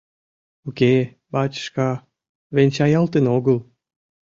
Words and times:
—Уке, 0.67 0.93
бачышка, 1.33 1.89
венчаялтын 2.55 3.25
огыл. 3.37 3.57